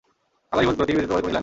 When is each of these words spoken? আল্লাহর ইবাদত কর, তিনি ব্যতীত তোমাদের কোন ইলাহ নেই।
আল্লাহর 0.51 0.65
ইবাদত 0.65 0.79
কর, 0.81 0.87
তিনি 0.87 0.95
ব্যতীত 0.97 1.09
তোমাদের 1.09 1.23
কোন 1.25 1.29
ইলাহ 1.31 1.37
নেই। 1.39 1.39